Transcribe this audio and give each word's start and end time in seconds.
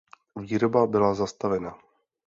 Výroba 0.35 0.87
byla 0.87 1.13
zastavena. 1.15 1.77